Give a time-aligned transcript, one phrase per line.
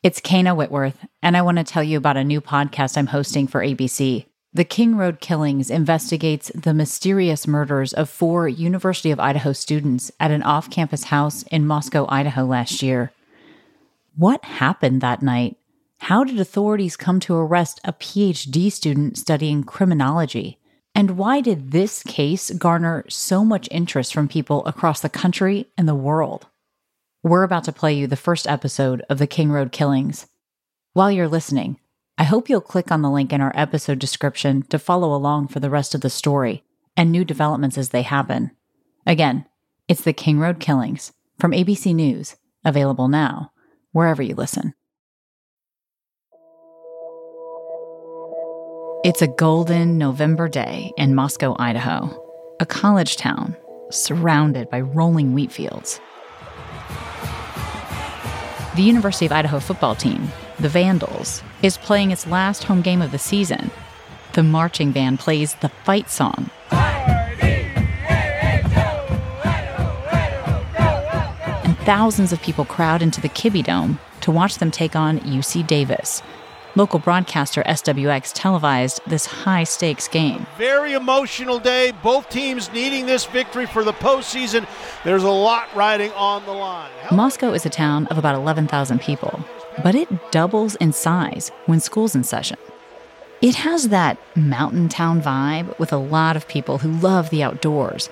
[0.00, 3.48] It's Kayna Whitworth, and I want to tell you about a new podcast I'm hosting
[3.48, 4.26] for ABC.
[4.54, 10.30] The King Road Killings investigates the mysterious murders of four University of Idaho students at
[10.30, 13.10] an off campus house in Moscow, Idaho last year.
[14.14, 15.56] What happened that night?
[15.98, 20.60] How did authorities come to arrest a PhD student studying criminology?
[20.94, 25.88] And why did this case garner so much interest from people across the country and
[25.88, 26.46] the world?
[27.24, 30.28] We're about to play you the first episode of the King Road Killings.
[30.92, 31.80] While you're listening,
[32.16, 35.58] I hope you'll click on the link in our episode description to follow along for
[35.58, 36.62] the rest of the story
[36.96, 38.52] and new developments as they happen.
[39.04, 39.46] Again,
[39.88, 43.50] it's the King Road Killings from ABC News, available now,
[43.90, 44.74] wherever you listen.
[49.04, 52.24] It's a golden November day in Moscow, Idaho,
[52.60, 53.56] a college town
[53.90, 56.00] surrounded by rolling wheat fields.
[58.78, 60.28] The University of Idaho football team,
[60.60, 63.72] the Vandals, is playing its last home game of the season.
[64.34, 66.48] The marching band plays the fight song.
[71.64, 75.66] And thousands of people crowd into the Kibbie Dome to watch them take on UC
[75.66, 76.22] Davis,
[76.74, 80.46] Local broadcaster SWX televised this high stakes game.
[80.58, 81.92] Very emotional day.
[82.02, 84.66] Both teams needing this victory for the postseason.
[85.02, 86.90] There's a lot riding on the line.
[87.10, 89.42] Moscow is a town of about 11,000 people,
[89.82, 92.58] but it doubles in size when school's in session.
[93.40, 98.10] It has that mountain town vibe with a lot of people who love the outdoors.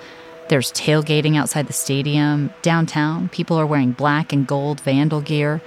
[0.49, 2.53] There's tailgating outside the stadium.
[2.61, 5.61] Downtown, people are wearing black and gold vandal gear.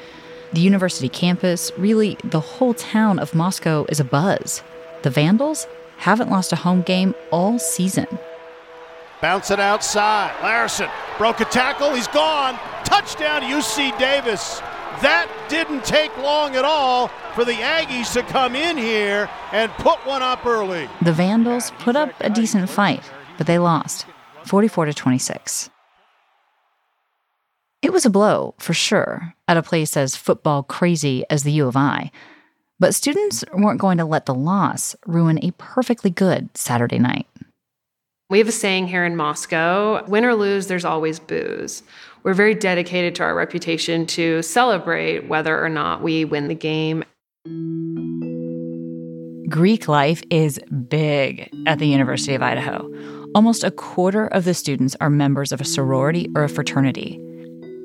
[0.52, 4.62] The university campus, really, the whole town of Moscow is a buzz.
[5.02, 8.06] The Vandals haven't lost a home game all season.
[9.22, 10.34] Bounce it outside.
[10.42, 11.94] Larson broke a tackle.
[11.94, 12.58] He's gone.
[12.84, 14.58] Touchdown, UC Davis.
[15.02, 20.04] That didn't take long at all for the Aggies to come in here and put
[20.04, 20.88] one up early.
[21.00, 23.02] The Vandals put up a decent fight,
[23.38, 24.04] but they lost
[24.46, 25.70] 44 to 26.
[27.82, 31.66] It was a blow, for sure, at a place as football crazy as the U
[31.66, 32.10] of I.
[32.78, 37.26] But students weren't going to let the loss ruin a perfectly good Saturday night.
[38.28, 41.82] We have a saying here in Moscow win or lose, there's always booze.
[42.22, 47.02] We're very dedicated to our reputation to celebrate whether or not we win the game.
[49.48, 52.88] Greek life is big at the University of Idaho.
[53.34, 57.20] Almost a quarter of the students are members of a sorority or a fraternity.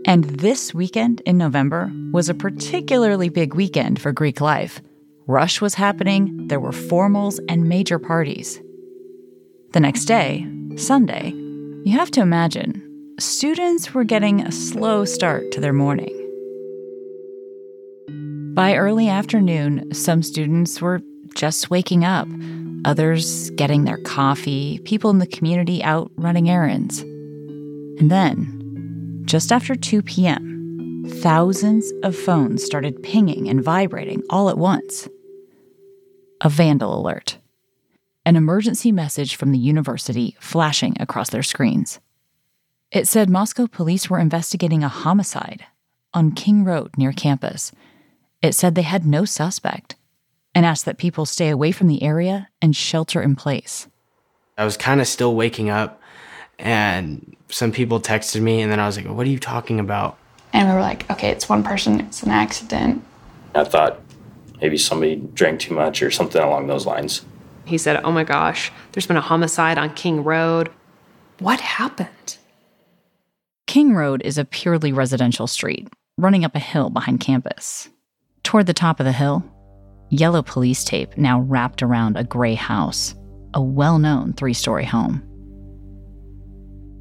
[0.08, 4.80] And this weekend in November was a particularly big weekend for Greek life.
[5.26, 8.62] Rush was happening, there were formals and major parties.
[9.74, 11.34] The next day, Sunday,
[11.86, 16.14] you have to imagine, students were getting a slow start to their morning.
[18.54, 21.02] By early afternoon, some students were
[21.34, 22.28] just waking up,
[22.86, 27.02] others getting their coffee, people in the community out running errands.
[27.02, 28.55] And then,
[29.26, 35.08] just after 2 p.m., thousands of phones started pinging and vibrating all at once.
[36.42, 37.38] A vandal alert.
[38.26, 42.00] An emergency message from the university flashing across their screens.
[42.92, 45.66] It said Moscow police were investigating a homicide
[46.14, 47.72] on King Road near campus.
[48.42, 49.96] It said they had no suspect
[50.54, 53.88] and asked that people stay away from the area and shelter in place.
[54.58, 56.02] I was kind of still waking up
[56.60, 60.18] and some people texted me and then I was like, what are you talking about?
[60.54, 63.04] And we were like, okay, it's one person, it's an accident.
[63.54, 64.00] I thought
[64.62, 67.26] maybe somebody drank too much or something along those lines.
[67.66, 70.72] He said, oh my gosh, there's been a homicide on King Road.
[71.40, 72.38] What happened?
[73.68, 77.90] King Road is a purely residential street running up a hill behind campus.
[78.44, 79.44] Toward the top of the hill,
[80.10, 83.16] yellow police tape now wrapped around a gray house,
[83.54, 85.22] a well known three story home.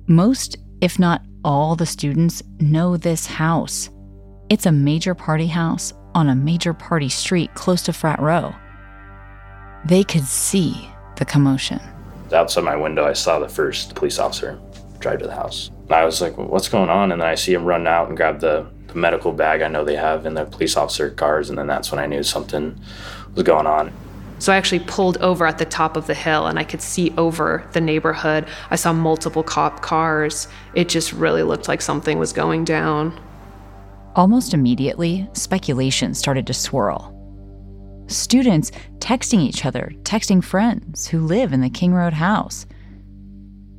[0.06, 3.88] Most, if not all, the students know this house.
[4.50, 8.54] It's a major party house on a major party street close to Frat Row.
[9.86, 11.80] They could see the commotion.
[12.32, 14.60] Outside my window, I saw the first police officer
[14.98, 15.70] drive to the house.
[15.88, 17.10] I was like, what's going on?
[17.10, 19.84] And then I see him run out and grab the, the medical bag I know
[19.84, 21.48] they have in the police officer cars.
[21.48, 22.78] And then that's when I knew something
[23.34, 23.90] was going on.
[24.44, 27.14] So I actually pulled over at the top of the hill and I could see
[27.16, 28.46] over the neighborhood.
[28.70, 30.48] I saw multiple cop cars.
[30.74, 33.18] It just really looked like something was going down.
[34.14, 37.10] Almost immediately, speculation started to swirl.
[38.08, 42.66] Students texting each other, texting friends who live in the King Road house.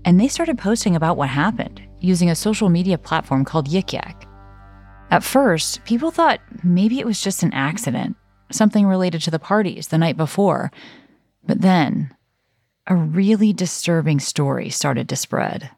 [0.04, 4.28] And they started posting about what happened using a social media platform called Yik Yak.
[5.12, 8.16] At first, people thought maybe it was just an accident,
[8.52, 10.72] something related to the parties the night before.
[11.46, 12.14] But then,
[12.88, 15.72] a really disturbing story started to spread.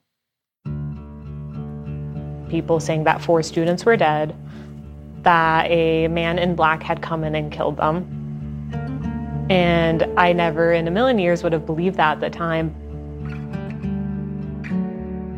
[2.50, 4.36] People saying that four students were dead,
[5.24, 8.14] that a man in black had come in and killed them.
[9.50, 12.76] And I never in a million years would have believed that at the time.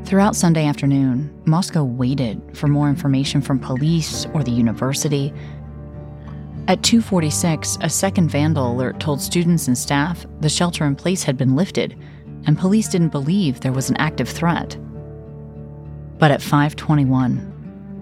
[0.05, 5.31] Throughout Sunday afternoon, Moscow waited for more information from police or the university.
[6.69, 11.35] At 2:46, a second vandal alert told students and staff the shelter in place had
[11.35, 11.95] been lifted
[12.45, 14.77] and police didn't believe there was an active threat.
[16.19, 17.41] But at 5:21,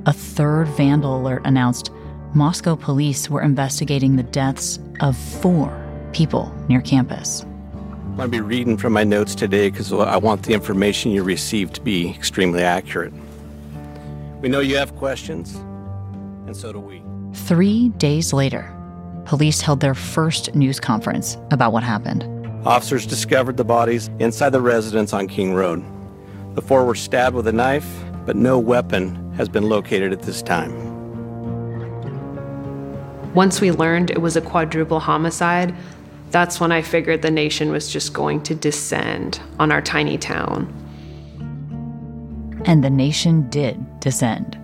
[0.06, 1.92] a third vandal alert announced
[2.34, 5.72] Moscow police were investigating the deaths of 4
[6.12, 7.46] people near campus.
[7.74, 11.24] I'm going to be reading from my notes today because I want the information you
[11.24, 13.14] receive to be extremely accurate.
[14.42, 15.56] We know you have questions,
[16.48, 17.02] and so do we.
[17.46, 18.74] Three days later,
[19.24, 22.24] police held their first news conference about what happened.
[22.68, 25.82] Officers discovered the bodies inside the residence on King Road.
[26.56, 27.88] The four were stabbed with a knife,
[28.26, 30.74] but no weapon has been located at this time.
[33.34, 35.74] Once we learned it was a quadruple homicide,
[36.32, 40.68] that's when I figured the nation was just going to descend on our tiny town.
[42.66, 44.58] And the nation did descend.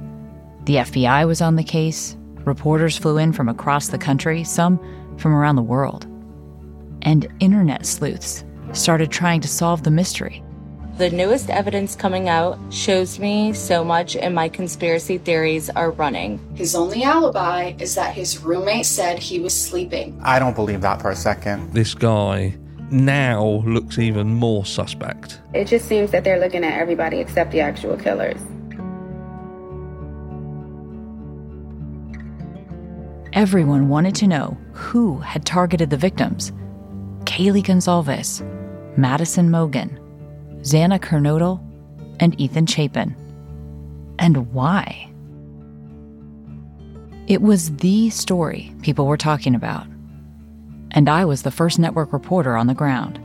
[0.66, 4.80] The FBI was on the case, reporters flew in from across the country, some
[5.18, 6.06] from around the world.
[7.02, 10.44] And internet sleuths started trying to solve the mystery.
[10.98, 16.40] The newest evidence coming out shows me so much, and my conspiracy theories are running.
[16.54, 20.20] His only alibi is that his roommate said he was sleeping.
[20.24, 21.74] I don't believe that for a second.
[21.74, 22.56] This guy
[22.92, 25.42] now looks even more suspect.
[25.54, 28.40] It just seems that they're looking at everybody except the actual killers.
[33.36, 36.52] Everyone wanted to know who had targeted the victims
[37.26, 38.44] Kaylee Goncalves,
[38.96, 39.98] Madison Mogen,
[40.62, 41.60] Xana Kernodle,
[42.20, 43.16] and Ethan Chapin.
[44.20, 45.12] And why?
[47.26, 49.88] It was the story people were talking about.
[50.92, 53.20] And I was the first network reporter on the ground.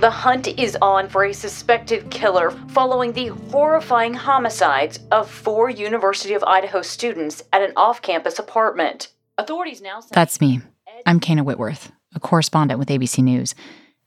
[0.00, 6.32] The hunt is on for a suspected killer following the horrifying homicides of four University
[6.32, 9.08] of Idaho students at an off campus apartment.
[9.36, 10.62] Authorities now That's me.
[11.04, 13.54] I'm Kayna Whitworth, a correspondent with ABC News,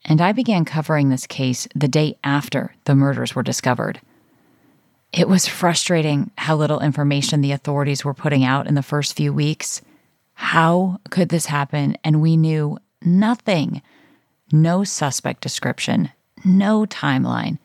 [0.04, 4.02] and I began covering this case the day after the murders were discovered.
[5.12, 9.32] It was frustrating how little information the authorities were putting out in the first few
[9.32, 9.84] weeks.
[10.34, 12.00] How could this happen?
[12.04, 13.84] And we knew nothing.
[14.54, 16.12] No suspect description,
[16.46, 17.58] no timeline.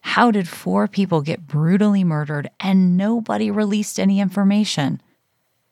[0.00, 5.02] How did four people get brutally murdered and nobody released any information?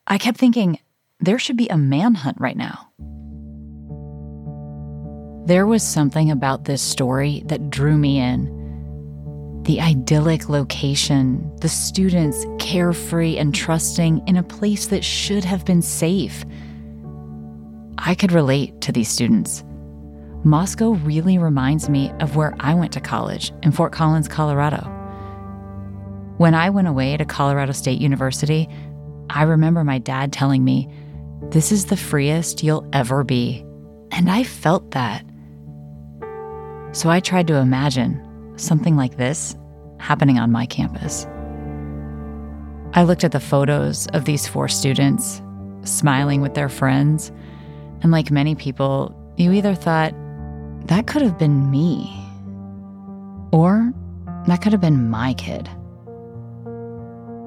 [0.07, 0.79] I kept thinking,
[1.21, 2.91] there should be a manhunt right now.
[5.47, 9.63] There was something about this story that drew me in.
[9.63, 15.81] The idyllic location, the students carefree and trusting in a place that should have been
[15.81, 16.45] safe.
[17.97, 19.65] I could relate to these students.
[20.49, 24.79] Moscow really reminds me of where I went to college in Fort Collins, Colorado.
[26.39, 28.67] When I went away to Colorado State University,
[29.29, 30.89] I remember my dad telling me,
[31.51, 33.63] This is the freest you'll ever be.
[34.11, 35.23] And I felt that.
[36.93, 39.55] So I tried to imagine something like this
[40.01, 41.27] happening on my campus.
[42.95, 45.43] I looked at the photos of these four students
[45.83, 47.31] smiling with their friends,
[48.01, 50.15] and like many people, you either thought,
[50.89, 52.13] that could have been me,
[53.53, 53.93] or
[54.47, 55.69] that could have been my kid.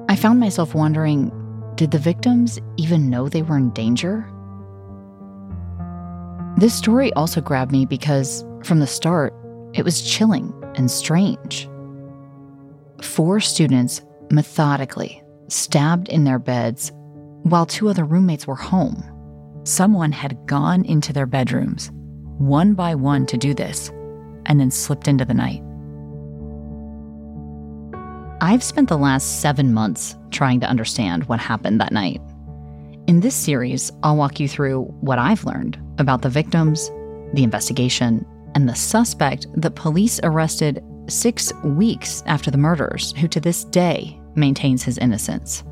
[0.08, 1.32] I found myself wondering
[1.74, 4.28] did the victims even know they were in danger?
[6.58, 9.34] This story also grabbed me because, from the start,
[9.72, 11.68] it was chilling and strange.
[13.00, 16.92] Four students methodically stabbed in their beds
[17.42, 19.02] while two other roommates were home.
[19.64, 21.90] Someone had gone into their bedrooms,
[22.38, 23.90] one by one, to do this,
[24.46, 25.62] and then slipped into the night.
[28.40, 32.20] I've spent the last seven months trying to understand what happened that night.
[33.06, 36.88] In this series, I'll walk you through what I've learned about the victims,
[37.34, 43.40] the investigation, and the suspect that police arrested six weeks after the murders, who to
[43.40, 45.62] this day maintains his innocence.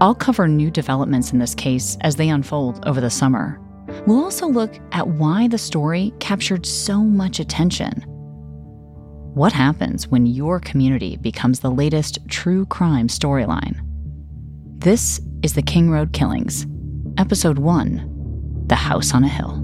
[0.00, 3.60] I'll cover new developments in this case as they unfold over the summer.
[4.06, 8.02] We'll also look at why the story captured so much attention.
[9.34, 13.80] What happens when your community becomes the latest true crime storyline?
[14.78, 16.66] This is The King Road Killings,
[17.16, 19.62] Episode 1 The House on a Hill.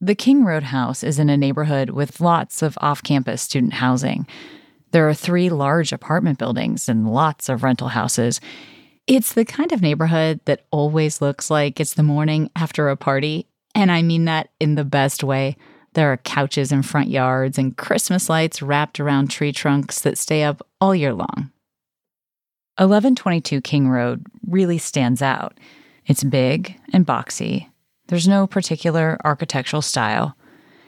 [0.00, 4.26] The King Road House is in a neighborhood with lots of off campus student housing.
[4.92, 8.40] There are three large apartment buildings and lots of rental houses.
[9.06, 13.46] It's the kind of neighborhood that always looks like it's the morning after a party,
[13.74, 15.56] and I mean that in the best way.
[15.94, 20.42] There are couches in front yards and Christmas lights wrapped around tree trunks that stay
[20.42, 21.50] up all year long.
[22.78, 25.58] 1122 King Road really stands out.
[26.04, 27.68] It's big and boxy.
[28.08, 30.36] There's no particular architectural style.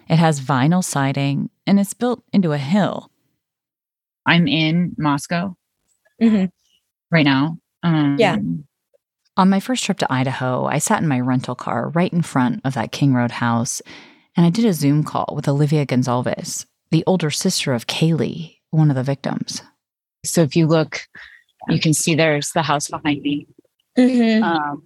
[0.08, 3.10] It has vinyl siding and it's built into a hill.
[4.28, 5.56] I'm in Moscow
[6.20, 7.58] right now.
[7.82, 8.36] Um, Yeah.
[9.36, 12.60] On my first trip to Idaho, I sat in my rental car right in front
[12.64, 13.80] of that King Road house,
[14.36, 18.90] and I did a Zoom call with Olivia Goncalves, the older sister of Kaylee, one
[18.90, 19.62] of the victims.
[20.24, 21.06] So if you look,
[21.68, 23.46] you can see there's the house behind me.
[23.96, 24.82] Um,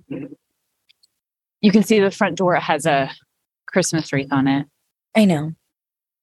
[1.63, 3.11] you can see the front door has a
[3.67, 4.67] Christmas wreath on it.
[5.17, 5.53] I know.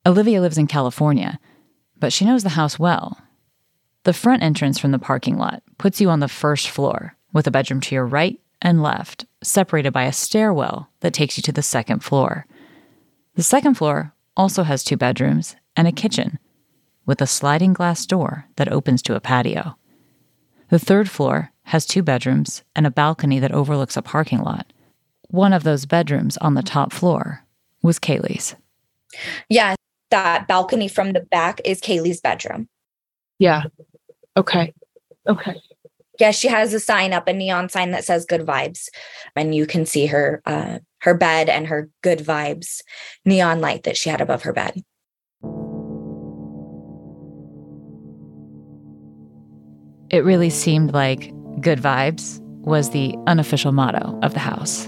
[0.06, 1.40] Olivia lives in California,
[2.00, 3.20] but she knows the house well.
[4.04, 7.52] The front entrance from the parking lot puts you on the first floor, with a
[7.52, 11.62] bedroom to your right and left, separated by a stairwell that takes you to the
[11.62, 12.46] second floor.
[13.36, 16.40] The second floor also has two bedrooms and a kitchen,
[17.06, 19.76] with a sliding glass door that opens to a patio.
[20.70, 24.72] The third floor has two bedrooms and a balcony that overlooks a parking lot.
[25.30, 27.44] One of those bedrooms on the top floor
[27.82, 28.56] was Kaylee's.
[29.50, 29.76] Yeah,
[30.12, 32.68] that balcony from the back is Kaylee's bedroom.
[33.38, 33.64] Yeah.
[34.36, 34.74] Okay.
[35.28, 35.62] Okay.
[36.20, 38.90] Yeah, she has a sign up, a neon sign that says "Good Vibes,"
[39.36, 42.82] and you can see her uh, her bed and her "Good Vibes"
[43.26, 44.84] neon light that she had above her bed.
[50.10, 54.88] It really seemed like good vibes was the unofficial motto of the house.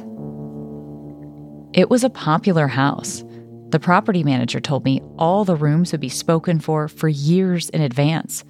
[1.73, 3.23] It was a popular house.
[3.71, 7.81] The property manager told me all the rooms would be spoken for for years in
[7.81, 8.43] advance.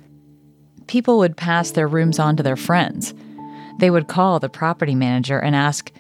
[0.88, 3.14] People would pass their rooms on to their friends.
[3.78, 5.92] They would call the property manager and ask,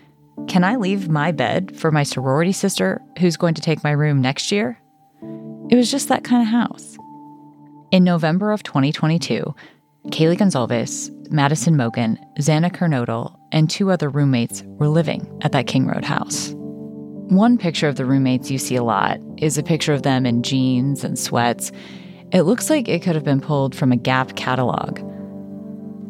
[0.48, 4.22] Can I leave my bed for my sorority sister who's going to take my room
[4.22, 4.80] next year?
[5.70, 6.98] It was just that kind of house.
[7.92, 9.54] In November of 2022,
[10.08, 15.86] Kaylee Goncalves, Madison Mogen, Xana Kernodle, and two other roommates were living at that King
[15.86, 16.56] Road house.
[17.32, 20.44] One picture of the roommates you see a lot is a picture of them in
[20.44, 21.72] jeans and sweats.
[22.34, 25.00] It looks like it could have been pulled from a Gap catalog.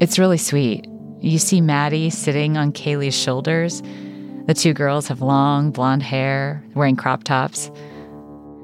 [0.01, 0.88] It's really sweet.
[1.20, 3.84] You see Maddie sitting on Kaylee's shoulders.
[4.48, 7.70] The two girls have long blonde hair, wearing crop tops.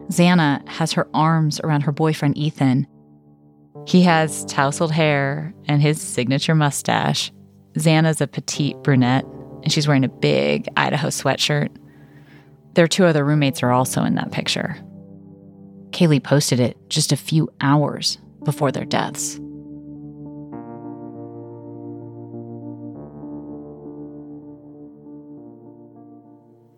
[0.10, 2.88] Xana has her arms around her boyfriend Ethan.
[3.86, 7.32] He has tousled hair and his signature mustache.
[7.74, 9.26] Xana's a petite brunette,
[9.62, 11.70] and she's wearing a big Idaho sweatshirt.
[12.78, 14.78] Their two other roommates are also in that picture.
[15.90, 19.40] Kaylee posted it just a few hours before their deaths.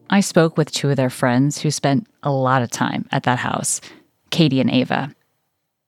[0.09, 3.39] I spoke with two of their friends who spent a lot of time at that
[3.39, 3.81] house,
[4.29, 5.13] Katie and Ava.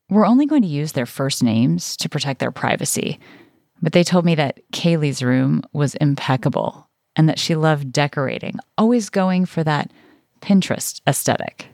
[0.10, 3.18] We're only going to use their first names to protect their privacy,
[3.82, 9.10] but they told me that Kaylee's room was impeccable and that she loved decorating, always
[9.10, 9.90] going for that
[10.42, 11.68] Pinterest aesthetic.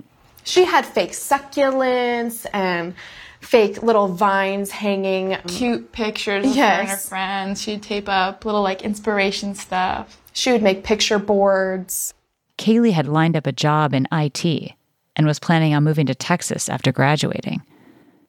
[0.43, 2.93] She had fake succulents and
[3.41, 5.37] fake little vines hanging.
[5.47, 7.61] Cute pictures of her and her friends.
[7.61, 10.21] She'd tape up little like inspiration stuff.
[10.33, 12.13] She would make picture boards.
[12.57, 14.73] Kaylee had lined up a job in IT
[15.15, 17.61] and was planning on moving to Texas after graduating.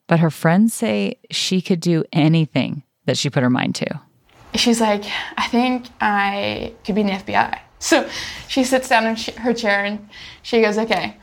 [0.07, 4.01] But her friends say she could do anything that she put her mind to.
[4.55, 5.05] She's like,
[5.37, 7.61] I think I could be in the FBI.
[7.79, 8.09] So
[8.49, 10.09] she sits down in her chair and
[10.43, 11.17] she goes, Okay,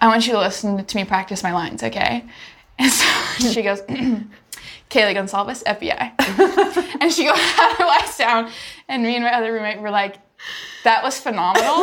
[0.00, 2.24] I want you to listen to me practice my lines, okay?
[2.80, 3.82] And so she goes,
[4.88, 6.96] Kaylee Goncalves, FBI.
[7.00, 8.52] and she goes, How do I sound?
[8.86, 10.18] And me and my other roommate were like,
[10.84, 11.74] That was phenomenal.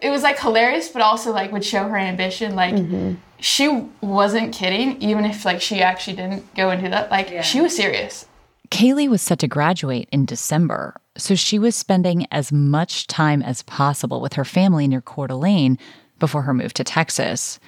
[0.00, 2.56] it was like hilarious, but also like would show her ambition.
[2.56, 3.16] Like, mm-hmm.
[3.40, 7.10] she wasn't kidding, even if like she actually didn't go into that.
[7.10, 8.24] Like, she was serious.
[8.70, 13.62] Kaylee was set to graduate in December, so she was spending as much time as
[13.62, 15.78] possible with her family near Coeur d'Alene
[16.18, 17.58] before her move to Texas.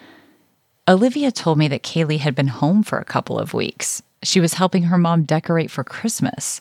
[0.89, 4.03] Olivia told me that Kaylee had been home for a couple of weeks.
[4.23, 6.61] She was helping her mom decorate for Christmas.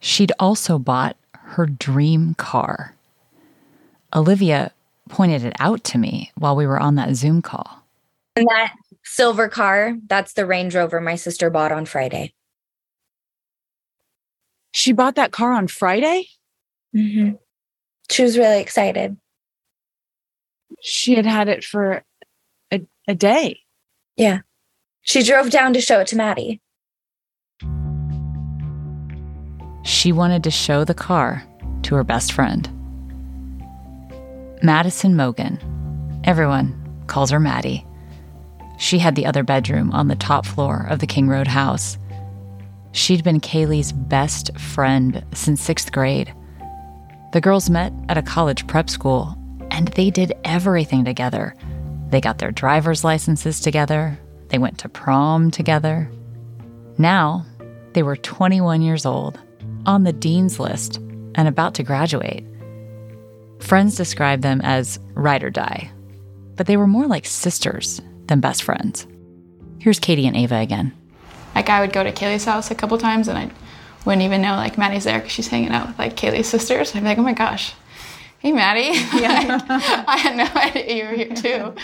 [0.00, 2.94] She'd also bought her dream car.
[4.14, 4.72] Olivia
[5.08, 7.82] pointed it out to me while we were on that Zoom call.
[8.36, 9.96] And that Silver car.
[10.06, 12.32] That's the Range Rover my sister bought on Friday.
[14.74, 16.26] She bought that car on Friday?
[16.96, 17.36] Mm-hmm.
[18.10, 19.16] She was really excited.
[20.82, 22.02] She had had it for
[22.72, 23.60] a, a day.
[24.16, 24.40] Yeah.
[25.02, 26.60] She drove down to show it to Maddie.
[29.84, 31.44] She wanted to show the car
[31.84, 32.68] to her best friend.
[34.60, 35.60] Madison Mogen.
[36.24, 36.74] Everyone
[37.06, 37.86] calls her Maddie.
[38.78, 41.96] She had the other bedroom on the top floor of the King Road house.
[42.94, 46.32] She'd been Kaylee's best friend since sixth grade.
[47.32, 49.36] The girls met at a college prep school
[49.72, 51.56] and they did everything together.
[52.10, 56.08] They got their driver's licenses together, they went to prom together.
[56.96, 57.44] Now,
[57.94, 59.40] they were 21 years old,
[59.86, 60.98] on the dean's list,
[61.34, 62.46] and about to graduate.
[63.58, 65.90] Friends describe them as ride or die,
[66.54, 69.08] but they were more like sisters than best friends.
[69.80, 70.92] Here's Katie and Ava again.
[71.54, 73.50] Like I would go to Kaylee's house a couple times and I
[74.04, 76.94] wouldn't even know like Maddie's there because she's hanging out with like Kaylee's sisters.
[76.94, 77.74] I'd be like, oh my gosh,
[78.40, 78.98] hey Maddie.
[79.20, 79.60] Yeah,
[80.06, 81.74] I had no idea you were here too.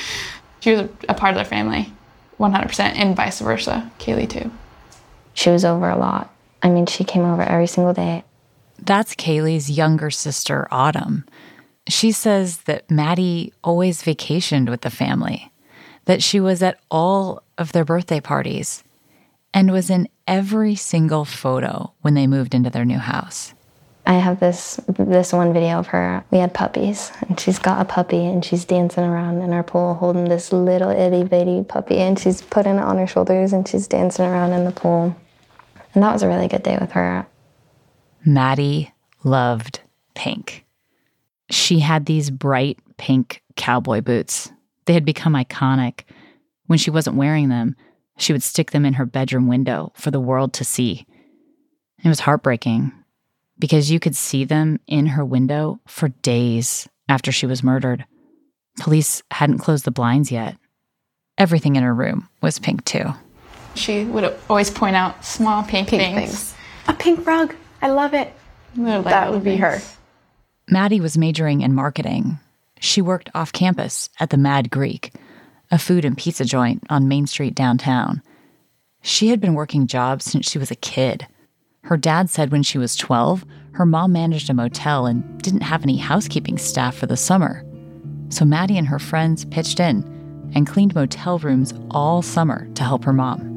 [0.61, 1.93] She was a part of the family,
[2.39, 4.51] 100%, and vice versa, Kaylee too.
[5.33, 6.35] She was over a lot.
[6.63, 8.25] I mean, she came over every single day.
[8.79, 11.25] That's Kaylee's younger sister, Autumn.
[11.89, 15.51] She says that Maddie always vacationed with the family,
[16.05, 18.85] that she was at all of their birthday parties,
[19.53, 23.55] and was in every single photo when they moved into their new house.
[24.07, 26.25] I have this this one video of her.
[26.31, 29.95] We had puppies, and she's got a puppy, and she's dancing around in our pool
[29.95, 33.87] holding this little itty bitty puppy, and she's putting it on her shoulders, and she's
[33.87, 35.15] dancing around in the pool.
[35.95, 37.27] And that was a really good day with her.
[38.25, 38.93] Maddie
[39.25, 39.81] loved
[40.15, 40.65] pink.
[41.51, 44.51] She had these bright pink cowboy boots.
[44.87, 46.03] They had become iconic.
[46.67, 47.77] When she wasn't wearing them,
[48.19, 51.07] she would stick them in her bedroom window for the world to see.
[52.05, 52.93] It was heartbreaking
[53.59, 58.05] because you could see them in her window for days after she was murdered.
[58.79, 60.57] Police hadn't closed the blinds yet.
[61.37, 63.05] Everything in her room was pink too.
[63.75, 66.31] She would always point out small pink, Pink things.
[66.31, 66.55] things.
[66.89, 67.55] A pink rug.
[67.83, 68.33] I love it.
[68.77, 69.81] Little, That would be her.
[70.69, 72.39] Maddie was majoring in marketing.
[72.79, 75.13] She worked off campus at the Mad Greek,
[75.71, 78.23] a food and pizza joint on Main Street downtown.
[79.03, 81.27] She had been working jobs since she was a kid.
[81.85, 85.83] Her dad said when she was 12, her mom managed a motel and didn't have
[85.83, 87.65] any housekeeping staff for the summer.
[88.29, 93.05] So Maddie and her friends pitched in and cleaned motel rooms all summer to help
[93.05, 93.49] her mom.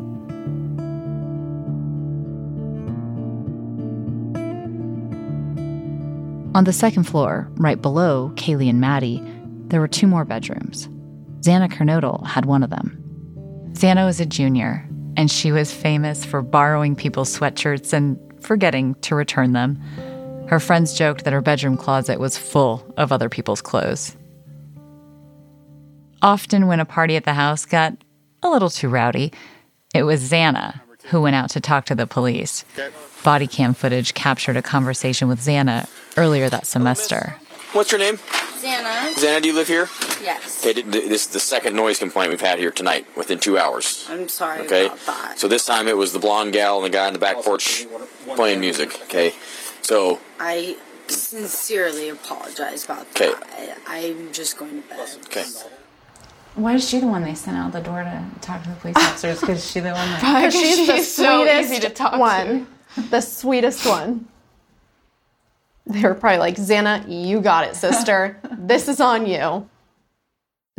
[6.55, 9.23] On the second floor, right below Kaylee and Maddie,
[9.69, 10.87] there were two more bedrooms.
[11.43, 12.97] Xana Kernodle had one of them.
[13.73, 19.13] Xana was a junior, and she was famous for borrowing people's sweatshirts and forgetting to
[19.13, 19.75] return them.
[20.47, 24.15] Her friends joked that her bedroom closet was full of other people's clothes.
[26.21, 27.93] Often, when a party at the house got
[28.41, 29.33] a little too rowdy,
[29.93, 32.63] it was Xana who went out to talk to the police.
[33.23, 37.35] Body cam footage captured a conversation with Xana earlier that semester.
[37.73, 38.17] What's your name?
[38.17, 39.13] Xana.
[39.13, 39.89] Xana, do you live here?
[40.23, 40.61] Yes.
[40.63, 43.57] Okay, th- th- this is the second noise complaint we've had here tonight within two
[43.57, 44.05] hours.
[44.09, 44.85] I'm sorry Okay?
[44.85, 45.39] about that.
[45.39, 47.85] So this time it was the blonde gal and the guy on the back porch
[48.35, 49.01] playing music.
[49.03, 49.33] Okay?
[49.81, 53.31] So, I sincerely apologize about Okay.
[53.31, 53.77] that.
[53.87, 55.09] I, I'm just going to bed.
[55.25, 55.43] okay.
[56.55, 58.95] Why is she the one they sent out the door to talk to the police
[58.99, 59.39] officers?
[59.41, 60.19] Because she the one that.
[60.21, 62.67] Because she's, the so sweetest easy to talk one.
[63.09, 64.27] The sweetest one.
[65.85, 68.39] They were probably like, Xana, you got it, sister.
[68.57, 69.69] this is on you.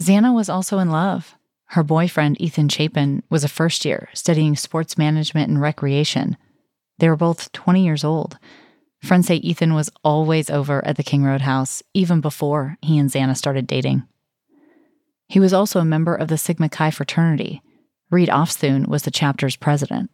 [0.01, 1.37] Xana was also in love.
[1.67, 6.37] Her boyfriend, Ethan Chapin, was a first year studying sports management and recreation.
[6.99, 8.39] They were both 20 years old.
[9.03, 13.11] Friends say Ethan was always over at the King Road house, even before he and
[13.11, 14.05] Xana started dating.
[15.29, 17.61] He was also a member of the Sigma Chi fraternity.
[18.11, 20.11] Reed Ofthun was the chapter's president.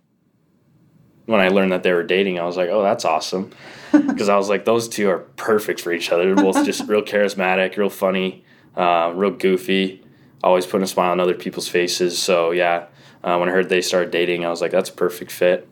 [1.26, 3.50] When I learned that they were dating, I was like, oh, that's awesome.
[3.92, 6.32] Because I was like, those two are perfect for each other.
[6.32, 8.44] They're both just real charismatic, real funny,
[8.76, 10.04] uh, real goofy,
[10.44, 12.16] always putting a smile on other people's faces.
[12.16, 12.86] So, yeah,
[13.24, 15.68] uh, when I heard they started dating, I was like, that's a perfect fit.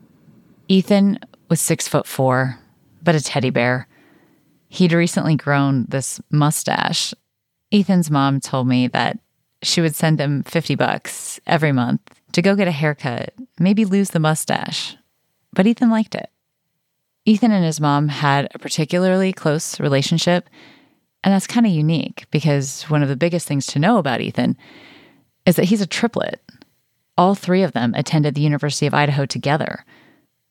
[0.67, 2.59] Ethan was six foot four,
[3.03, 3.87] but a teddy bear.
[4.69, 7.15] He'd recently grown this mustache.
[7.73, 9.19] Ethan's mom told me that
[9.63, 12.01] she would send him 50 bucks every month
[12.33, 14.97] to go get a haircut, maybe lose the mustache.
[15.53, 16.31] But Ethan liked it.
[17.25, 20.49] Ethan and his mom had a particularly close relationship,
[21.23, 24.57] and that's kind of unique because one of the biggest things to know about Ethan
[25.45, 26.41] is that he's a triplet.
[27.17, 29.85] All three of them attended the University of Idaho together.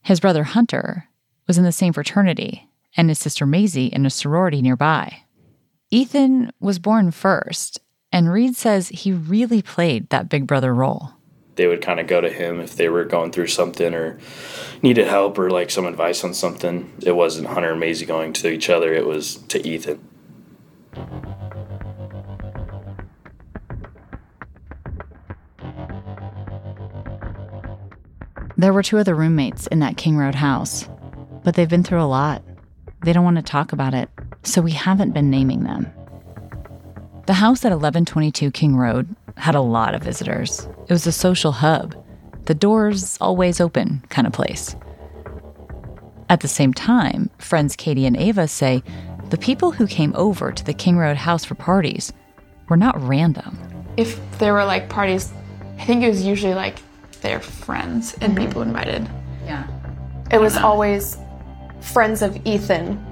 [0.03, 1.07] His brother Hunter
[1.47, 5.23] was in the same fraternity, and his sister Maizie in a sorority nearby.
[5.89, 7.79] Ethan was born first,
[8.11, 11.13] and Reed says he really played that big brother role.
[11.57, 14.19] They would kind of go to him if they were going through something or
[14.81, 16.93] needed help or like some advice on something.
[17.03, 19.99] It wasn't Hunter and Maizie going to each other, it was to Ethan.
[28.55, 30.87] There were two other roommates in that King Road house,
[31.43, 32.43] but they've been through a lot.
[33.03, 34.09] They don't want to talk about it,
[34.43, 35.91] so we haven't been naming them.
[37.27, 40.67] The house at 1122 King Road had a lot of visitors.
[40.87, 41.95] It was a social hub,
[42.45, 44.75] the doors always open kind of place.
[46.29, 48.81] At the same time, friends Katie and Ava say
[49.29, 52.13] the people who came over to the King Road house for parties
[52.69, 53.57] were not random.
[53.97, 55.31] If there were like parties,
[55.77, 56.77] I think it was usually like
[57.21, 58.45] their friends and Mm-hmm.
[58.47, 59.09] people invited.
[59.45, 59.67] Yeah.
[60.31, 61.17] It was always
[61.81, 63.03] friends of Ethan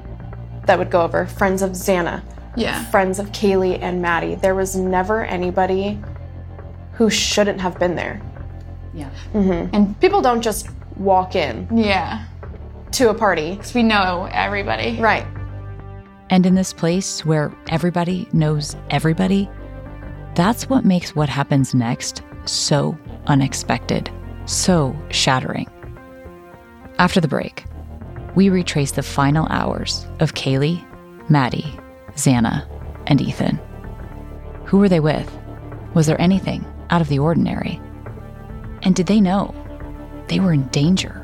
[0.65, 2.21] that would go over, friends of Xana,
[2.55, 2.83] Yeah.
[2.85, 4.35] friends of Kaylee and Maddie.
[4.35, 5.99] There was never anybody
[6.93, 8.21] who shouldn't have been there.
[8.93, 9.09] Yeah.
[9.33, 9.75] Mm-hmm.
[9.75, 12.23] And people don't just walk in Yeah.
[12.93, 13.51] to a party.
[13.55, 14.97] Because we know everybody.
[15.01, 15.25] Right.
[16.29, 19.49] And in this place where everybody knows everybody,
[20.33, 24.09] that's what makes what happens next so unexpected,
[24.45, 25.67] so shattering.
[26.99, 27.65] After the break,
[28.35, 30.83] we retrace the final hours of Kaylee,
[31.29, 31.77] Maddie,
[32.15, 32.67] Xana,
[33.07, 33.59] and Ethan.
[34.65, 35.31] Who were they with?
[35.93, 37.79] Was there anything out of the ordinary?
[38.81, 39.53] And did they know
[40.27, 41.21] they were in danger?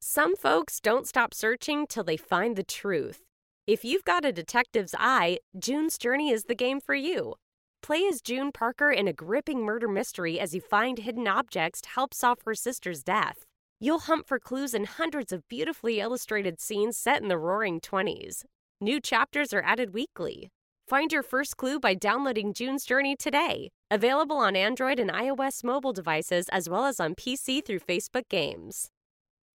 [0.00, 3.22] Some folks don't stop searching till they find the truth.
[3.66, 7.34] If you've got a detective's eye, June's Journey is the game for you.
[7.82, 11.88] Play as June Parker in a gripping murder mystery as you find hidden objects to
[11.88, 13.44] help solve her sister's death.
[13.84, 18.42] You'll hunt for clues in hundreds of beautifully illustrated scenes set in the roaring 20s.
[18.80, 20.48] New chapters are added weekly.
[20.88, 23.72] Find your first clue by downloading June's Journey today.
[23.90, 28.88] Available on Android and iOS mobile devices as well as on PC through Facebook Games.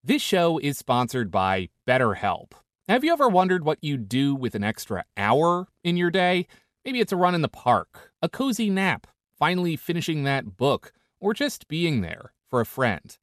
[0.03, 2.51] This show is sponsored by BetterHelp.
[2.87, 6.45] Have you ever wondered what you'd do with an extra hour in your day?
[6.85, 9.07] Maybe it's a run in the park, a cozy nap,
[9.39, 13.17] finally finishing that book, or just being there for a friend.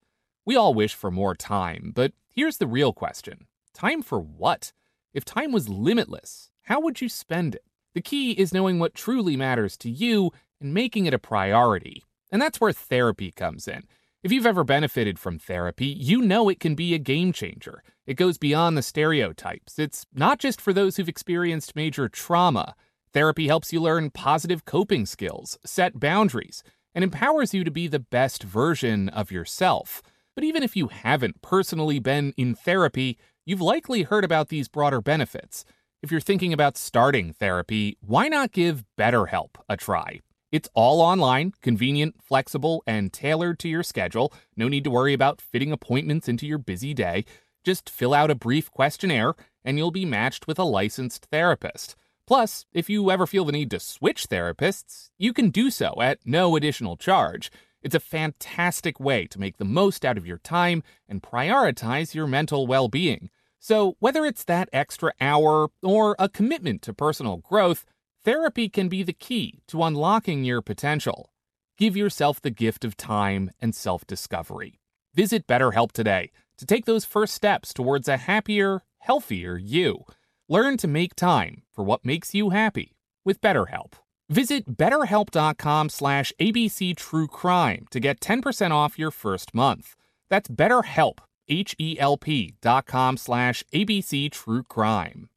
[0.47, 4.73] We all wish for more time, but here's the real question time for what?
[5.13, 7.65] If time was limitless, how would you spend it?
[7.95, 10.31] The key is knowing what truly matters to you
[10.61, 12.05] and making it a priority.
[12.31, 13.89] And that's where therapy comes in.
[14.23, 17.83] If you've ever benefited from therapy, you know it can be a game changer.
[18.07, 19.81] It goes beyond the stereotypes.
[19.81, 22.77] It's not just for those who've experienced major trauma.
[23.13, 26.63] Therapy helps you learn positive coping skills, set boundaries,
[26.95, 30.03] and empowers you to be the best version of yourself.
[30.37, 35.01] But even if you haven't personally been in therapy, you've likely heard about these broader
[35.01, 35.65] benefits.
[36.03, 40.21] If you're thinking about starting therapy, why not give BetterHelp a try?
[40.53, 44.31] It's all online, convenient, flexible, and tailored to your schedule.
[44.57, 47.25] No need to worry about fitting appointments into your busy day.
[47.65, 51.97] Just fill out a brief questionnaire, and you'll be matched with a licensed therapist.
[52.27, 56.19] Plus, if you ever feel the need to switch therapists, you can do so at
[56.27, 57.51] no additional charge.
[57.87, 62.27] It's a fantastic way to make the most out of your time and prioritize your
[62.27, 63.31] mental well being.
[63.61, 67.85] So, whether it's that extra hour or a commitment to personal growth,
[68.25, 71.31] therapy can be the key to unlocking your potential.
[71.79, 74.81] Give yourself the gift of time and self discovery.
[75.15, 80.05] Visit BetterHelp today to take those first steps towards a happier, healthier you.
[80.49, 83.93] Learn to make time for what makes you happy with BetterHelp.
[84.29, 89.95] Visit betterhelp.com slash abctruecrime to get 10% off your first month.
[90.29, 95.29] That's betterhelp, H-E-L-P dot com slash abctruecrime.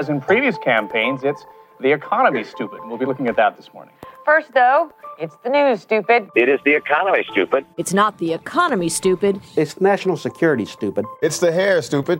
[0.00, 1.44] As in previous campaigns, it's
[1.80, 2.80] the economy, stupid.
[2.84, 3.94] We'll be looking at that this morning.
[4.24, 4.90] First, though,
[5.20, 6.28] it's the news, stupid.
[6.34, 7.66] It is the economy, stupid.
[7.76, 9.40] It's not the economy, stupid.
[9.56, 11.04] It's national security, stupid.
[11.22, 12.18] It's the hair, stupid.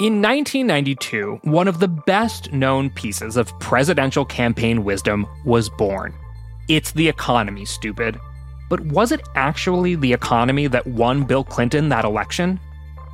[0.00, 6.14] In 1992, one of the best known pieces of presidential campaign wisdom was born.
[6.68, 8.16] It's the economy, stupid.
[8.70, 12.60] But was it actually the economy that won Bill Clinton that election?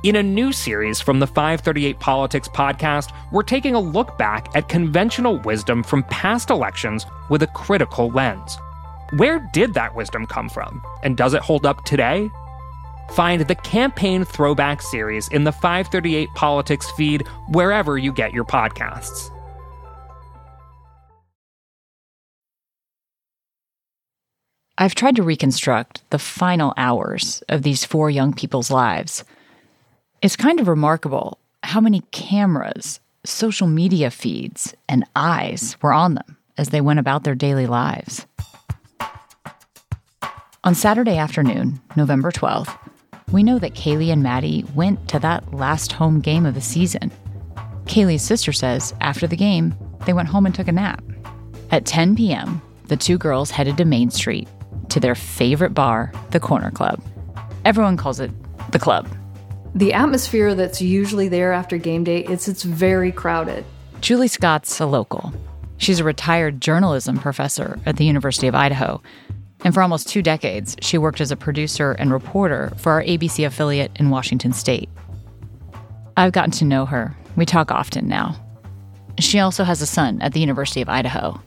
[0.03, 4.69] In a new series from the 538 Politics podcast, we're taking a look back at
[4.69, 8.59] conventional wisdom from past elections with a critical lens.
[9.17, 10.83] Where did that wisdom come from?
[11.01, 12.29] And does it hold up today?
[13.11, 19.31] Find the Campaign Throwback series in the 538 Politics feed wherever you get your podcasts.
[24.77, 29.23] I've tried to reconstruct the final hours of these four young people's lives.
[30.21, 36.37] It's kind of remarkable how many cameras, social media feeds, and eyes were on them
[36.57, 38.25] as they went about their daily lives.
[40.65, 42.77] On Saturday afternoon, November 12th,
[43.31, 47.11] we know that Kaylee and Maddie went to that last home game of the season.
[47.85, 51.03] Kaylee's sister says after the game, they went home and took a nap.
[51.71, 54.47] At 10 p.m., the two girls headed to Main Street
[54.89, 57.01] to their favorite bar, the Corner Club.
[57.65, 58.31] Everyone calls it
[58.71, 59.07] the club.
[59.73, 63.65] The atmosphere that's usually there after game day, it's it's very crowded.
[64.01, 65.33] Julie Scott's a local.
[65.77, 69.01] She's a retired journalism professor at the University of Idaho.
[69.63, 73.45] And for almost two decades, she worked as a producer and reporter for our ABC
[73.45, 74.89] affiliate in Washington state.
[76.17, 77.15] I've gotten to know her.
[77.35, 78.35] We talk often now.
[79.19, 81.41] She also has a son at the University of Idaho,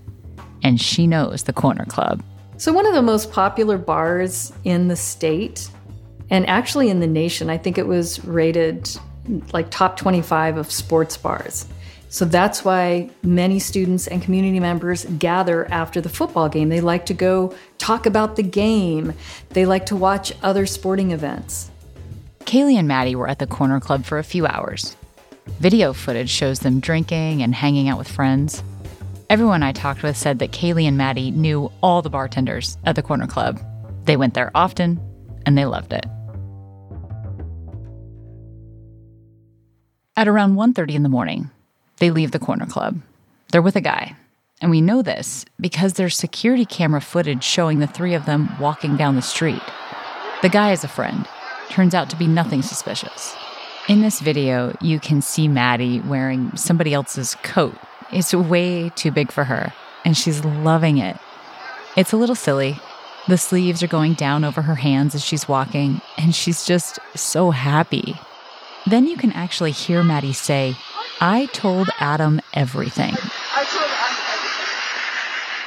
[0.62, 2.22] and she knows the Corner Club.
[2.56, 5.70] So, one of the most popular bars in the state,
[6.30, 8.90] and actually in the nation, I think it was rated
[9.52, 11.66] like top 25 of sports bars.
[12.10, 16.70] So that's why many students and community members gather after the football game.
[16.70, 19.12] They like to go talk about the game,
[19.50, 21.70] they like to watch other sporting events.
[22.40, 24.96] Kaylee and Maddie were at the Corner Club for a few hours.
[25.60, 28.62] Video footage shows them drinking and hanging out with friends.
[29.28, 33.02] Everyone I talked with said that Kaylee and Maddie knew all the bartenders at the
[33.02, 33.60] Corner Club.
[34.04, 34.98] They went there often
[35.44, 36.06] and they loved it.
[40.16, 41.50] At around 1:30 in the morning,
[41.98, 43.00] they leave the Corner Club.
[43.50, 44.16] They're with a guy.
[44.60, 48.96] And we know this because there's security camera footage showing the three of them walking
[48.96, 49.62] down the street.
[50.42, 51.26] The guy is a friend.
[51.70, 53.36] Turns out to be nothing suspicious.
[53.88, 57.74] In this video, you can see Maddie wearing somebody else's coat.
[58.12, 59.72] It's way too big for her,
[60.04, 61.16] and she's loving it.
[61.96, 62.78] It's a little silly.
[63.28, 67.50] The sleeves are going down over her hands as she's walking, and she's just so
[67.50, 68.14] happy.
[68.86, 70.74] Then you can actually hear Maddie say,
[71.20, 73.14] I told Adam everything.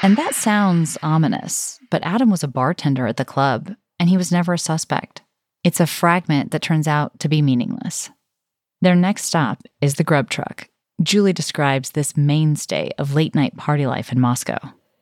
[0.02, 4.32] And that sounds ominous, but Adam was a bartender at the club, and he was
[4.32, 5.22] never a suspect.
[5.64, 8.10] It's a fragment that turns out to be meaningless.
[8.82, 10.70] Their next stop is the grub truck.
[11.04, 14.58] Julie describes this mainstay of late night party life in Moscow.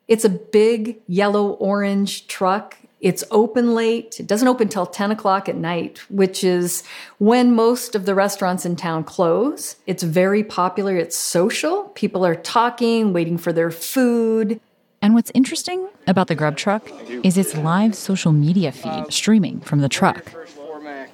[0.07, 2.75] It's a big yellow orange truck.
[3.01, 4.19] It's open late.
[4.19, 6.83] It doesn't open till 10 o'clock at night, which is
[7.17, 9.77] when most of the restaurants in town close.
[9.87, 10.97] It's very popular.
[10.97, 11.83] It's social.
[11.95, 14.59] People are talking, waiting for their food.
[15.01, 16.89] And what's interesting about the Grub Truck
[17.23, 20.33] is its live social media feed streaming from the truck.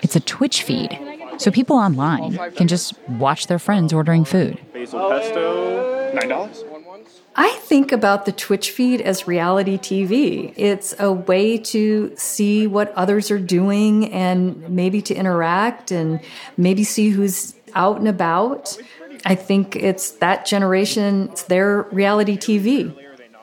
[0.01, 0.97] It's a Twitch feed,
[1.37, 4.59] so people online can just watch their friends ordering food.
[4.73, 6.63] Basil pesto, nine dollars.
[7.37, 10.53] I think about the Twitch feed as reality TV.
[10.55, 16.21] It's a way to see what others are doing and maybe to interact and
[16.55, 18.77] maybe see who's out and about.
[19.25, 22.95] I think it's that generation, it's their reality TV,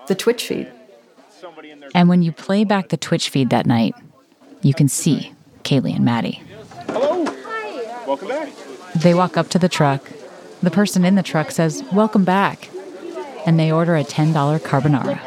[0.06, 0.72] the Twitch feed.
[1.94, 3.94] And when you play back the Twitch feed that night,
[4.62, 6.42] you can see Kaylee and Maddie.
[6.86, 7.26] Hello.
[7.26, 8.06] Hi.
[8.06, 8.48] Welcome back.
[8.96, 10.08] They walk up to the truck.
[10.62, 12.70] The person in the truck says, Welcome back.
[13.46, 15.18] And they order a $10 carbonara.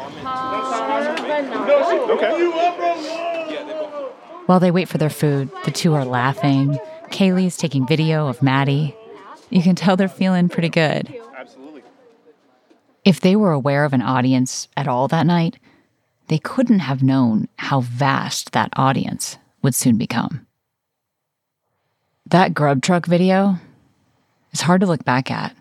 [4.46, 6.78] While they wait for their food, the two are laughing.
[7.10, 8.96] Kaylee's taking video of Maddie.
[9.50, 11.14] You can tell they're feeling pretty good.
[11.36, 11.82] Absolutely.
[13.04, 15.58] If they were aware of an audience at all that night,
[16.28, 20.46] they couldn't have known how vast that audience would soon become.
[22.26, 23.56] That grub truck video
[24.52, 25.56] is hard to look back at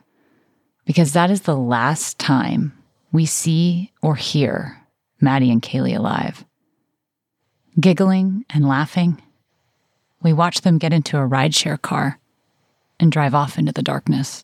[0.85, 2.71] because that is the last time
[3.11, 4.81] we see or hear
[5.19, 6.45] Maddie and Kaylee alive.
[7.79, 9.21] Giggling and laughing,
[10.21, 12.19] we watch them get into a rideshare car
[12.99, 14.43] and drive off into the darkness.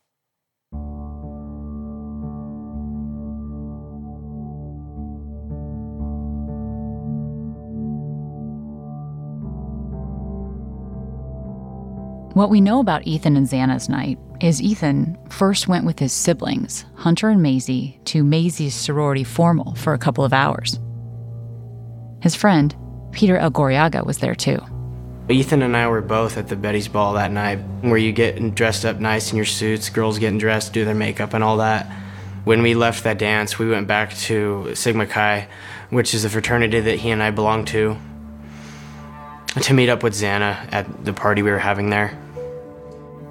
[12.34, 16.86] What we know about Ethan and Xana's night is Ethan first went with his siblings,
[16.96, 20.80] Hunter and Maizie, to Maizie's sorority formal for a couple of hours.
[22.22, 22.76] His friend,
[23.12, 24.60] Peter Elgoriaga, was there too.
[25.30, 28.86] Ethan and I were both at the Betty's Ball that night, where you get dressed
[28.86, 31.86] up nice in your suits, girls getting dressed, do their makeup, and all that.
[32.44, 35.48] When we left that dance, we went back to Sigma Chi,
[35.90, 37.98] which is the fraternity that he and I belong to,
[39.62, 42.18] to meet up with Xana at the party we were having there.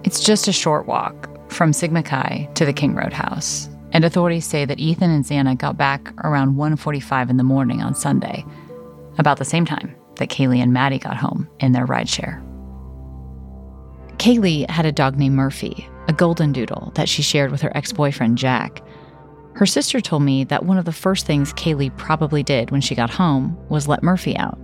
[0.02, 4.46] It's just a short walk from Sigma Chi to the King Road house, and authorities
[4.46, 8.44] say that Ethan and Xana got back around 1:45 in the morning on Sunday.
[9.18, 12.40] about the same time that Kaylee and Maddie got home in their rideshare.
[14.16, 17.92] Kaylee had a dog named Murphy, a golden doodle that she shared with her ex
[17.92, 18.82] boyfriend, Jack.
[19.54, 22.94] Her sister told me that one of the first things Kaylee probably did when she
[22.94, 24.58] got home was let Murphy out.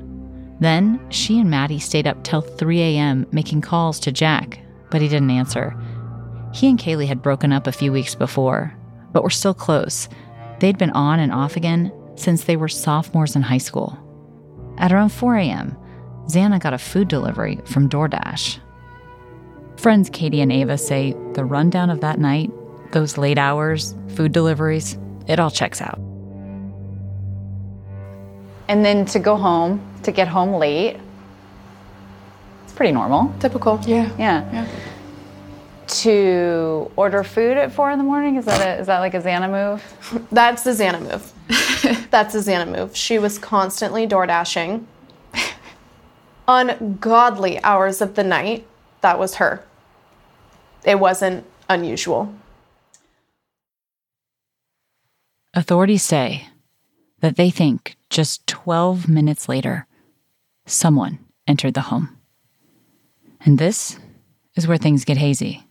[0.61, 3.27] Then she and Maddie stayed up till 3 a.m.
[3.31, 5.77] making calls to Jack, but he didn't answer.
[6.53, 8.75] He and Kaylee had broken up a few weeks before,
[9.13, 10.09] but were still close.
[10.61, 13.99] They'd been on and off again since they were sophomores in high school.
[14.79, 15.77] At around 4 a.m.,
[16.27, 18.59] Xana got a food delivery from DoorDash.
[19.77, 22.51] Friends Katie and Ava say the rundown of that night,
[22.93, 25.99] those late hours, food deliveries, it all checks out.
[28.69, 30.97] And then to go home, to get home late,
[32.77, 33.35] pretty normal.
[33.41, 33.81] Typical.
[33.87, 34.11] Yeah.
[34.19, 34.53] Yeah.
[34.53, 34.69] Yeah.
[35.89, 39.21] To order food at four in the morning, is that a, is that like a
[39.21, 40.29] Xana move?
[40.31, 41.33] That's the Xana move.
[42.11, 42.97] That's the Xana move.
[42.97, 44.87] She was constantly door dashing.
[46.49, 48.67] Ungodly hours of the night,
[49.01, 49.65] that was her.
[50.85, 52.33] It wasn't unusual.
[55.55, 56.49] Authorities say
[57.21, 59.87] that they think just 12 minutes later,
[60.67, 62.16] someone entered the home.
[63.47, 63.97] And this
[64.57, 65.63] is where things get hazy.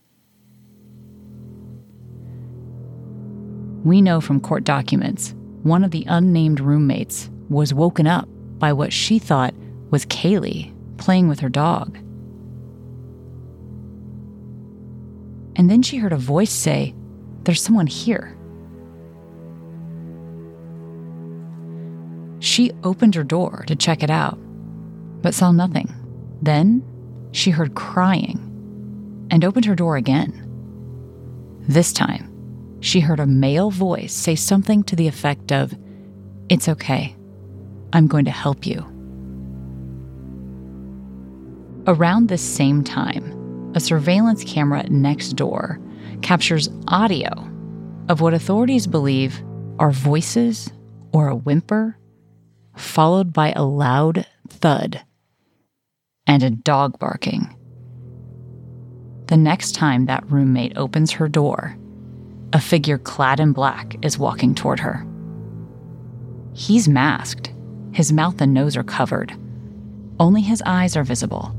[3.84, 8.92] We know from court documents one of the unnamed roommates was woken up by what
[8.92, 9.54] she thought
[9.90, 11.98] was Kaylee playing with her dog.
[15.56, 16.94] And then she heard a voice say,
[17.44, 18.36] There's someone here.
[22.40, 24.38] She opened her door to check it out,
[25.20, 25.92] but saw nothing.
[26.40, 26.82] Then
[27.36, 28.38] she heard crying
[29.30, 30.42] and opened her door again.
[31.68, 32.32] This time,
[32.80, 35.76] she heard a male voice say something to the effect of,
[36.48, 37.14] It's okay.
[37.92, 38.80] I'm going to help you.
[41.86, 45.78] Around this same time, a surveillance camera next door
[46.22, 47.28] captures audio
[48.08, 49.42] of what authorities believe
[49.78, 50.70] are voices
[51.12, 51.98] or a whimper,
[52.76, 55.02] followed by a loud thud
[56.26, 57.54] and a dog barking.
[59.26, 61.76] The next time that roommate opens her door,
[62.52, 65.04] a figure clad in black is walking toward her.
[66.54, 67.52] He's masked,
[67.92, 69.32] his mouth and nose are covered.
[70.18, 71.54] Only his eyes are visible,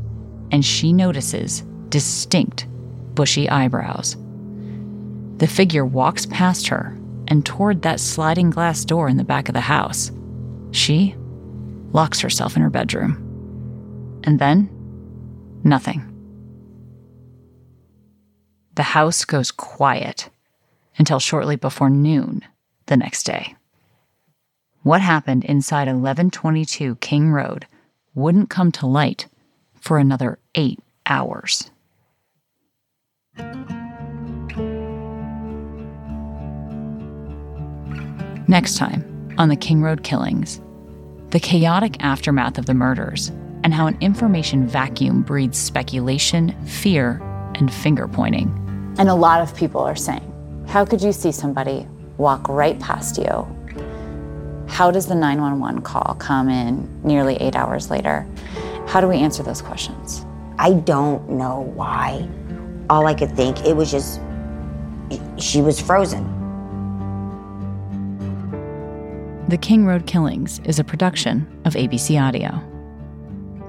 [0.52, 2.68] and she notices distinct
[3.14, 4.16] bushy eyebrows.
[5.38, 9.54] The figure walks past her and toward that sliding glass door in the back of
[9.54, 10.12] the house.
[10.72, 11.16] She
[11.92, 13.27] locks herself in her bedroom.
[14.28, 14.70] And then,
[15.64, 16.04] nothing.
[18.76, 20.30] The house goes quiet
[20.98, 22.44] until shortly before noon
[22.88, 23.56] the next day.
[24.84, 27.68] What happened inside 1122 King Road
[28.16, 29.28] wouldn't come to light
[29.80, 31.72] for another eight hours.
[38.50, 40.60] Next time on the King Road killings,
[41.30, 43.32] the chaotic aftermath of the murders
[43.64, 47.22] and how an information vacuum breeds speculation, fear,
[47.56, 48.48] and finger pointing.
[48.98, 50.34] And a lot of people are saying,
[50.68, 53.48] how could you see somebody walk right past you?
[54.68, 58.28] How does the 911 call come in nearly eight hours later?
[58.88, 60.26] How do we answer those questions?
[60.60, 62.28] I don't know why.
[62.90, 64.20] All I could think, it was just,
[65.38, 66.26] she was frozen.
[69.48, 72.62] The King Road Killings is a production of ABC Audio.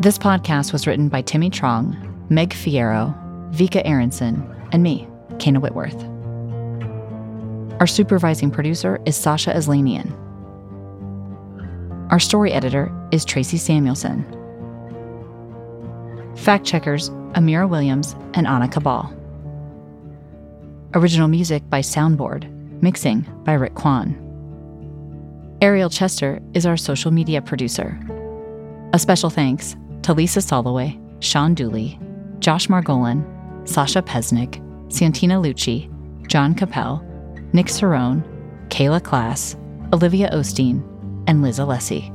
[0.00, 1.96] This podcast was written by Timmy Trong,
[2.28, 3.12] Meg Fierro,
[3.52, 5.08] Vika Aronson, and me,
[5.38, 6.00] Kayna Whitworth.
[7.80, 10.12] Our supervising producer is Sasha Aslanian.
[12.12, 14.24] Our story editor is Tracy Samuelson.
[16.37, 19.12] Fact checkers Amira Williams and Anna Cabal.
[20.94, 22.48] Original music by Soundboard,
[22.81, 24.16] mixing by Rick Kwan.
[25.60, 27.98] Ariel Chester is our social media producer.
[28.92, 29.75] A special thanks
[30.09, 32.00] to Lisa Soloway, Sean Dooley,
[32.38, 33.23] Josh Margolin,
[33.69, 34.56] Sasha Pesnick,
[34.90, 35.87] Santina Lucci,
[36.29, 37.04] John Capel,
[37.52, 38.25] Nick Cerrone,
[38.69, 39.54] Kayla Klass,
[39.92, 40.83] Olivia Osteen,
[41.27, 42.11] and Liz Alessi.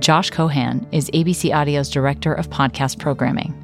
[0.00, 3.54] Josh Cohan is ABC Audio's Director of Podcast Programming.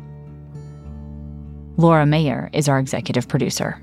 [1.76, 3.82] Laura Mayer is our executive producer.